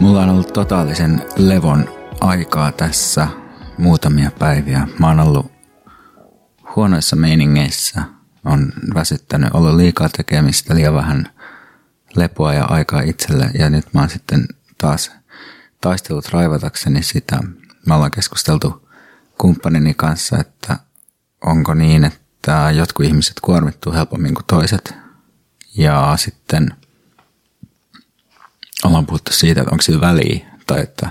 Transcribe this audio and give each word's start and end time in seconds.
Mulla 0.00 0.22
on 0.22 0.28
ollut 0.28 0.52
totaalisen 0.52 1.22
levon 1.36 1.88
aikaa 2.20 2.72
tässä 2.72 3.28
muutamia 3.78 4.30
päiviä. 4.38 4.88
Mä 4.98 5.06
oon 5.06 5.20
ollut 5.20 5.52
huonoissa 6.76 7.16
meiningeissä. 7.16 8.02
On 8.44 8.72
väsyttänyt, 8.94 9.54
ollut 9.54 9.74
liikaa 9.74 10.08
tekemistä, 10.08 10.74
liian 10.74 10.94
vähän 10.94 11.30
lepoa 12.16 12.54
ja 12.54 12.64
aikaa 12.64 13.00
itselle. 13.00 13.50
Ja 13.58 13.70
nyt 13.70 13.94
mä 13.94 14.00
oon 14.00 14.10
sitten 14.10 14.46
taas 14.78 15.12
taistellut 15.80 16.28
raivatakseni 16.28 17.02
sitä. 17.02 17.38
Me 17.86 17.94
ollaan 17.94 18.10
keskusteltu 18.10 18.88
kumppanini 19.38 19.94
kanssa, 19.94 20.38
että 20.38 20.76
onko 21.44 21.74
niin, 21.74 22.04
että 22.04 22.70
jotkut 22.74 23.06
ihmiset 23.06 23.40
kuormittuu 23.40 23.92
helpommin 23.92 24.34
kuin 24.34 24.46
toiset. 24.46 24.94
Ja 25.76 26.14
sitten 26.16 26.68
ollaan 28.84 29.06
puhuttu 29.06 29.32
siitä, 29.32 29.60
että 29.60 29.70
onko 29.72 29.82
sillä 29.82 30.00
väliä, 30.00 30.46
tai 30.66 30.80
että 30.80 31.08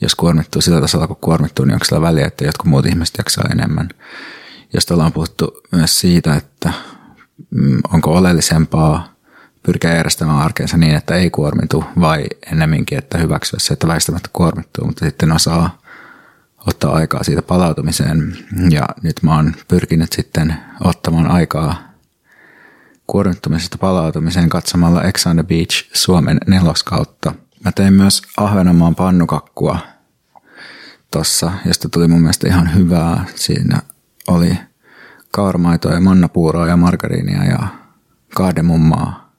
jos 0.00 0.14
kuormittuu 0.14 0.62
sillä 0.62 0.80
tasolla, 0.80 1.06
kun 1.06 1.16
kuormittuu, 1.20 1.64
niin 1.64 1.74
onko 1.74 1.84
sillä 1.84 2.00
väliä, 2.00 2.26
että 2.26 2.44
jotkut 2.44 2.66
muut 2.66 2.86
ihmiset 2.86 3.14
jaksaa 3.18 3.44
enemmän. 3.52 3.88
Josta 4.74 4.94
ollaan 4.94 5.12
puhuttu 5.12 5.60
myös 5.72 6.00
siitä, 6.00 6.34
että 6.34 6.72
mm, 7.50 7.78
onko 7.92 8.10
oleellisempaa 8.10 9.14
pyrkiä 9.62 9.94
järjestämään 9.94 10.38
arkeensa 10.38 10.76
niin, 10.76 10.94
että 10.94 11.14
ei 11.14 11.30
kuormitu, 11.30 11.84
vai 12.00 12.24
ennemminkin, 12.52 12.98
että 12.98 13.18
hyväksyä 13.18 13.58
se, 13.60 13.72
että 13.72 13.88
väistämättä 13.88 14.28
kuormittuu, 14.32 14.86
mutta 14.86 15.04
sitten 15.04 15.32
osaa 15.32 15.78
ottaa 16.66 16.92
aikaa 16.94 17.24
siitä 17.24 17.42
palautumiseen. 17.42 18.36
Ja 18.70 18.88
nyt 19.02 19.22
mä 19.22 19.34
oon 19.34 19.54
pyrkinyt 19.68 20.12
sitten 20.12 20.56
ottamaan 20.84 21.30
aikaa 21.30 21.93
kuormittumisesta 23.14 23.78
palautumiseen 23.78 24.48
katsomalla 24.48 25.02
Ex 25.02 25.26
on 25.26 25.36
the 25.36 25.42
Beach 25.42 25.90
Suomen 25.92 26.38
neloskautta. 26.46 27.34
Mä 27.64 27.72
tein 27.72 27.92
myös 27.94 28.22
Ahvenanmaan 28.36 28.94
pannukakkua 28.94 29.78
tossa, 31.10 31.52
josta 31.66 31.88
tuli 31.88 32.08
mun 32.08 32.20
mielestä 32.20 32.48
ihan 32.48 32.74
hyvää. 32.74 33.24
Siinä 33.34 33.78
oli 34.28 34.58
kaarmaitoa 35.30 35.92
ja 35.92 36.00
mannapuuroa 36.00 36.68
ja 36.68 36.76
margariinia 36.76 37.44
ja 37.44 37.66
kaademummaa 38.36 39.32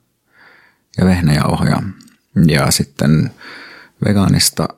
ja 0.98 1.04
vehnäjauhoja. 1.04 1.82
Ja 2.46 2.70
sitten 2.70 3.30
vegaanista 4.04 4.68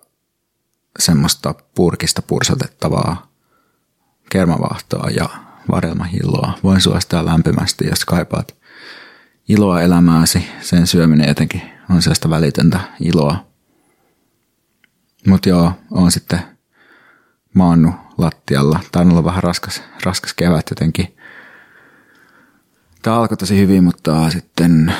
semmoista 0.98 1.54
purkista 1.74 2.22
pursotettavaa 2.22 3.30
kermavahtoa 4.30 5.10
ja 5.10 5.28
varelmahilloa. 5.70 6.58
Voin 6.64 6.80
suositella 6.80 7.24
lämpimästi, 7.24 7.86
jos 7.86 8.04
kaipaat 8.04 8.57
iloa 9.48 9.82
elämääsi. 9.82 10.48
Sen 10.60 10.86
syöminen 10.86 11.28
jotenkin 11.28 11.62
on 11.90 12.02
sellaista 12.02 12.30
välitöntä 12.30 12.80
iloa. 13.00 13.46
Mutta 15.26 15.48
joo, 15.48 15.72
on 15.90 16.12
sitten 16.12 16.40
maannut 17.54 17.94
lattialla. 18.18 18.80
Tämä 18.92 19.00
on 19.04 19.10
ollut 19.10 19.24
vähän 19.24 19.42
raskas, 19.42 19.82
raskas 20.04 20.34
kevät 20.34 20.66
jotenkin. 20.70 21.16
Tämä 23.02 23.16
alkoi 23.16 23.36
tosi 23.36 23.58
hyvin, 23.58 23.84
mutta 23.84 24.30
sitten 24.30 24.94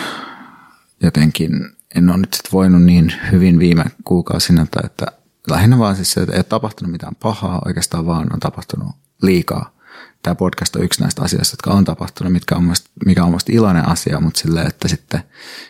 jotenkin 1.02 1.50
en 1.94 2.10
ole 2.10 2.18
nyt 2.18 2.34
sit 2.34 2.52
voinut 2.52 2.82
niin 2.82 3.12
hyvin 3.32 3.58
viime 3.58 3.84
kuukausina, 4.04 4.66
että 4.84 5.06
lähinnä 5.50 5.78
vaan 5.78 5.96
siis 5.96 6.12
se, 6.12 6.20
että 6.20 6.32
ei 6.32 6.38
ole 6.38 6.44
tapahtunut 6.44 6.92
mitään 6.92 7.14
pahaa, 7.14 7.62
oikeastaan 7.64 8.06
vaan 8.06 8.32
on 8.32 8.40
tapahtunut 8.40 8.88
liikaa. 9.22 9.77
Tämä 10.22 10.34
podcast 10.34 10.76
on 10.76 10.84
yksi 10.84 11.00
näistä 11.00 11.22
asioista, 11.22 11.52
jotka 11.52 11.70
on 11.70 11.84
tapahtunut, 11.84 12.32
mitkä 12.32 12.56
on 12.56 12.64
musta, 12.64 12.90
mikä 13.06 13.24
on 13.24 13.30
musta 13.30 13.52
iloinen 13.52 13.88
asia, 13.88 14.20
mutta 14.20 14.40
sille, 14.40 14.62
että 14.62 14.88
sitten 14.88 15.22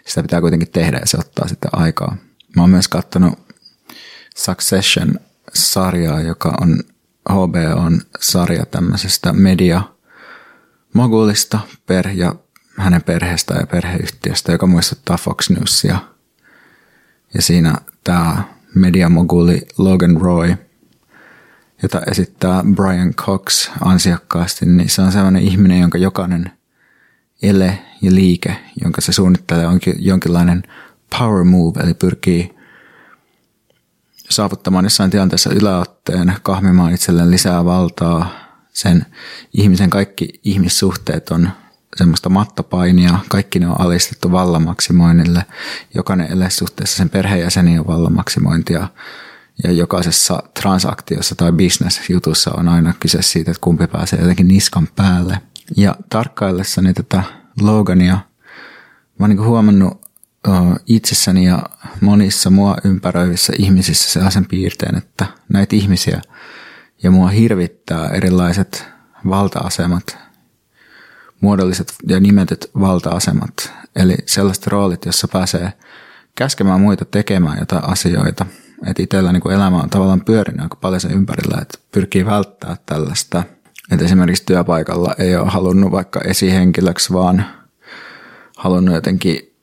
sitä 0.06 0.22
pitää 0.22 0.40
kuitenkin 0.40 0.70
tehdä 0.70 0.98
ja 0.98 1.06
se 1.06 1.16
ottaa 1.20 1.48
sitten 1.48 1.70
aikaa. 1.72 2.16
Mä 2.56 2.62
oon 2.62 2.70
myös 2.70 2.88
katsonut 2.88 3.38
Succession-sarjaa, 4.36 6.20
joka 6.20 6.54
on 6.60 6.82
HBOn 7.30 8.00
sarja 8.20 8.66
tämmöisestä 8.66 9.32
media 9.32 9.82
mogulista 10.92 11.58
per 11.86 12.08
ja 12.08 12.34
hänen 12.78 13.02
perheestä 13.02 13.54
ja 13.54 13.66
perheyhtiöstä, 13.66 14.52
joka 14.52 14.66
muistuttaa 14.66 15.16
Fox 15.16 15.50
Newsia. 15.50 15.98
Ja 17.34 17.42
siinä 17.42 17.74
tämä 18.04 18.42
mediamoguli 18.74 19.66
Logan 19.78 20.16
Roy, 20.20 20.56
jota 21.82 22.00
esittää 22.10 22.62
Brian 22.74 23.14
Cox 23.14 23.70
ansiokkaasti, 23.80 24.66
niin 24.66 24.90
se 24.90 25.02
on 25.02 25.12
sellainen 25.12 25.42
ihminen, 25.42 25.80
jonka 25.80 25.98
jokainen 25.98 26.50
ele 27.42 27.78
ja 28.02 28.14
liike, 28.14 28.56
jonka 28.82 29.00
se 29.00 29.12
suunnittelee, 29.12 29.66
on 29.66 29.80
jonkinlainen 29.98 30.62
power 31.18 31.44
move, 31.44 31.80
eli 31.80 31.94
pyrkii 31.94 32.58
saavuttamaan 34.30 34.84
jossain 34.84 35.10
tilanteessa 35.10 35.50
yläotteen, 35.50 36.36
kahmimaan 36.42 36.94
itselleen 36.94 37.30
lisää 37.30 37.64
valtaa. 37.64 38.30
Sen 38.72 39.06
ihmisen 39.52 39.90
kaikki 39.90 40.40
ihmissuhteet 40.44 41.30
on 41.30 41.50
semmoista 41.96 42.28
mattopainia, 42.28 43.18
kaikki 43.28 43.58
ne 43.58 43.68
on 43.68 43.80
alistettu 43.80 44.32
vallamaksimoinnille. 44.32 45.44
Jokainen 45.94 46.32
elesuhteessa 46.32 46.96
sen 46.96 47.10
perheenjäseni 47.10 47.78
on 47.78 47.86
vallamaksimointia. 47.86 48.88
Ja 49.64 49.72
jokaisessa 49.72 50.42
transaktiossa 50.60 51.34
tai 51.34 51.52
business-jutussa 51.52 52.50
on 52.56 52.68
aina 52.68 52.94
kyse 53.00 53.22
siitä, 53.22 53.50
että 53.50 53.60
kumpi 53.60 53.86
pääsee 53.86 54.20
jotenkin 54.20 54.48
niskan 54.48 54.88
päälle. 54.96 55.40
Ja 55.76 55.96
tarkkaillessani 56.10 56.94
tätä 56.94 57.22
Logania, 57.60 58.14
mä 59.18 59.24
oon 59.24 59.30
niin 59.30 59.44
huomannut 59.44 60.08
itsessäni 60.86 61.44
ja 61.46 61.62
monissa 62.00 62.50
mua 62.50 62.76
ympäröivissä 62.84 63.52
ihmisissä 63.58 64.10
sellaisen 64.10 64.46
piirteen, 64.46 64.96
että 64.98 65.26
näitä 65.48 65.76
ihmisiä 65.76 66.22
ja 67.02 67.10
mua 67.10 67.28
hirvittää 67.28 68.08
erilaiset 68.08 68.88
valta-asemat, 69.28 70.18
muodolliset 71.40 71.94
ja 72.08 72.20
nimetyt 72.20 72.70
valta-asemat, 72.80 73.72
eli 73.96 74.16
sellaiset 74.26 74.66
roolit, 74.66 75.04
jossa 75.04 75.28
pääsee 75.28 75.72
käskemään 76.34 76.80
muita 76.80 77.04
tekemään 77.04 77.58
jotain 77.58 77.84
asioita. 77.84 78.46
Että 78.86 79.02
itsellä 79.02 79.32
niin 79.32 79.52
elämä 79.52 79.82
on 79.82 79.90
tavallaan 79.90 80.24
pyörinyt 80.24 80.60
aika 80.60 80.76
paljon 80.76 81.00
sen 81.00 81.12
ympärillä, 81.12 81.58
että 81.62 81.78
pyrkii 81.92 82.26
välttää 82.26 82.76
tällaista. 82.86 83.42
Että 83.92 84.04
esimerkiksi 84.04 84.46
työpaikalla 84.46 85.14
ei 85.18 85.36
ole 85.36 85.50
halunnut 85.50 85.90
vaikka 85.90 86.20
esihenkilöksi, 86.20 87.12
vaan 87.12 87.44
halunnut 88.56 88.94
jotenkin 88.94 89.54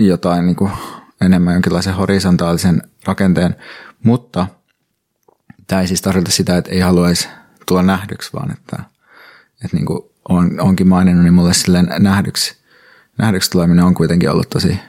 jotain 0.00 0.46
niin 0.46 0.56
kuin 0.56 0.70
enemmän 1.20 1.54
jonkinlaisen 1.54 1.94
horisontaalisen 1.94 2.82
rakenteen, 3.06 3.56
mutta 4.04 4.46
tämä 5.66 5.80
ei 5.80 5.88
siis 5.88 6.02
tarkoita 6.02 6.30
sitä, 6.30 6.56
että 6.56 6.70
ei 6.70 6.80
haluaisi 6.80 7.28
tulla 7.66 7.82
nähdyksi, 7.82 8.32
vaan 8.32 8.52
että, 8.52 8.76
että 9.64 9.76
niin 9.76 9.86
kuin 9.86 10.02
on, 10.28 10.60
onkin 10.60 10.88
maininnut, 10.88 11.24
niin 11.24 11.34
mulle 11.34 11.54
silleen 11.54 11.88
nähdyksi, 11.98 12.56
nähdyksi 13.18 13.50
tuleminen 13.50 13.84
on 13.84 13.94
kuitenkin 13.94 14.30
ollut 14.30 14.50
tosi 14.50 14.80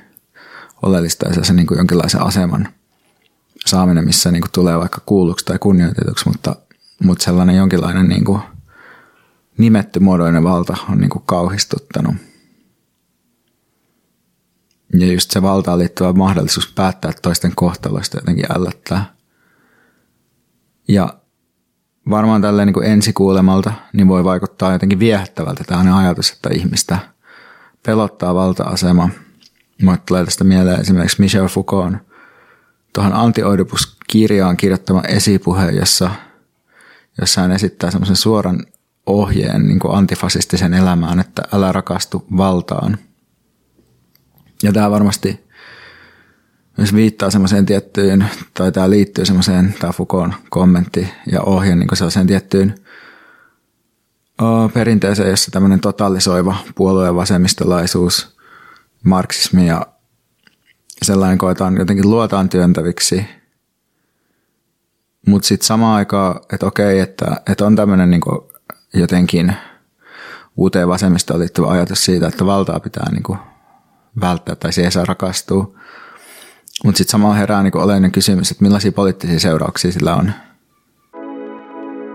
oleellista 0.81 1.27
ja 1.27 1.43
se 1.43 1.53
niin 1.53 1.67
kuin 1.67 1.77
jonkinlaisen 1.77 2.21
aseman 2.21 2.67
saaminen, 3.69 4.05
missä 4.05 4.31
niin 4.31 4.41
kuin 4.41 4.51
tulee 4.51 4.79
vaikka 4.79 5.01
kuulluksi 5.05 5.45
tai 5.45 5.59
kunnioitetuksi, 5.59 6.27
mutta, 6.29 6.55
mutta 7.03 7.23
sellainen 7.23 7.55
jonkinlainen 7.55 8.07
niin 8.07 8.25
kuin 8.25 8.41
nimetty 9.57 9.99
muodoinen 9.99 10.43
valta 10.43 10.77
on 10.89 10.97
niin 10.97 11.09
kuin 11.09 11.23
kauhistuttanut. 11.25 12.15
Ja 14.93 15.13
just 15.13 15.31
se 15.31 15.41
valtaan 15.41 15.79
liittyvä 15.79 16.13
mahdollisuus 16.13 16.71
päättää 16.75 17.11
toisten 17.21 17.51
kohtaloista 17.55 18.17
jotenkin 18.17 18.45
ällöttää. 18.57 19.13
Ja 20.87 21.13
varmaan 22.09 22.41
tälleen 22.41 22.65
niin 22.65 22.73
kuin 22.73 22.87
ensikuulemalta 22.87 23.73
niin 23.93 24.07
voi 24.07 24.23
vaikuttaa 24.23 24.71
jotenkin 24.71 24.99
viehättävältä 24.99 25.63
tämmöinen 25.63 25.93
ajatus, 25.93 26.31
että 26.31 26.49
ihmistä 26.53 26.99
pelottaa 27.85 28.35
valta-asema. 28.35 29.09
Mulle 29.81 29.97
tulee 30.07 30.25
tästä 30.25 30.43
mieleen 30.43 30.81
esimerkiksi 30.81 31.21
Michel 31.21 31.47
Foucault 31.47 32.08
tuohon 32.93 33.13
Anti-Oidipus-kirjaan 33.13 34.57
kirjoittama 34.57 35.01
esipuhe, 35.01 35.71
jossa, 35.71 36.11
jossa 37.21 37.41
hän 37.41 37.51
esittää 37.51 37.91
semmoisen 37.91 38.15
suoran 38.15 38.65
ohjeen 39.05 39.67
niin 39.67 39.79
kuin 39.79 39.95
antifasistisen 39.95 40.73
elämään, 40.73 41.19
että 41.19 41.41
älä 41.53 41.71
rakastu 41.71 42.25
valtaan. 42.37 42.97
Ja 44.63 44.73
tämä 44.73 44.91
varmasti 44.91 45.49
myös 46.77 46.95
viittaa 46.95 47.31
semmoiseen 47.31 47.65
tiettyyn, 47.65 48.29
tai 48.53 48.71
tämä 48.71 48.89
liittyy 48.89 49.25
semmoiseen, 49.25 49.75
tämä 49.79 49.93
Foucault 49.93 50.33
kommentti 50.49 51.07
ja 51.31 51.41
ohje 51.41 51.75
niin 51.75 51.89
sellaiseen 51.93 52.27
tiettyyn 52.27 52.75
perinteeseen, 54.73 55.29
jossa 55.29 55.51
tämmöinen 55.51 55.79
totalisoiva 55.79 56.55
puolueen 56.75 57.15
vasemmistolaisuus, 57.15 58.37
marksismi 59.03 59.67
ja 59.67 59.85
sellainen 61.01 61.37
koetaan 61.37 61.77
jotenkin 61.77 62.09
luotaan 62.09 62.49
työntäviksi. 62.49 63.25
Mutta 65.27 65.47
sitten 65.47 65.67
samaan 65.67 65.95
aikaan, 65.95 66.41
että 66.53 66.65
okei, 66.65 66.99
että, 66.99 67.25
että 67.51 67.65
on 67.65 67.75
tämmöinen 67.75 68.09
niin 68.09 68.21
jotenkin 68.93 69.53
uuteen 70.57 70.87
vasemmistoon 70.87 71.39
liittyvä 71.39 71.67
ajatus 71.67 72.05
siitä, 72.05 72.27
että 72.27 72.45
valtaa 72.45 72.79
pitää 72.79 73.11
niin 73.11 73.39
välttää 74.21 74.55
tai 74.55 74.73
siihen 74.73 74.91
saa 74.91 75.05
rakastua. 75.05 75.79
Mutta 76.83 76.97
sitten 76.97 77.11
samalla 77.11 77.35
herää 77.35 77.63
niin 77.63 77.77
oleellinen 77.77 78.11
kysymys, 78.11 78.51
että 78.51 78.63
millaisia 78.63 78.91
poliittisia 78.91 79.39
seurauksia 79.39 79.91
sillä 79.91 80.15
on. 80.15 80.33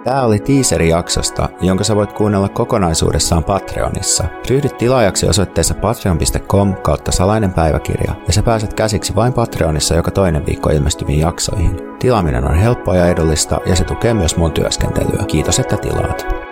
Tämä 0.04 0.22
oli 0.22 0.38
teaseri 0.38 0.88
jaksosta, 0.88 1.48
jonka 1.60 1.84
sä 1.84 1.96
voit 1.96 2.12
kuunnella 2.12 2.48
kokonaisuudessaan 2.48 3.44
Patreonissa. 3.44 4.24
Ryhdy 4.50 4.68
tilaajaksi 4.68 5.28
osoitteessa 5.28 5.74
patreon.com 5.74 6.74
kautta 6.74 7.12
salainen 7.12 7.52
päiväkirja, 7.52 8.14
ja 8.26 8.32
sä 8.32 8.42
pääset 8.42 8.74
käsiksi 8.74 9.14
vain 9.14 9.32
Patreonissa 9.32 9.94
joka 9.94 10.10
toinen 10.10 10.46
viikko 10.46 10.70
ilmestyviin 10.70 11.20
jaksoihin. 11.20 11.80
Tilaaminen 11.98 12.44
on 12.44 12.54
helppoa 12.54 12.96
ja 12.96 13.06
edullista, 13.06 13.58
ja 13.66 13.76
se 13.76 13.84
tukee 13.84 14.14
myös 14.14 14.36
mun 14.36 14.52
työskentelyä. 14.52 15.24
Kiitos, 15.26 15.58
että 15.58 15.76
tilaat. 15.76 16.43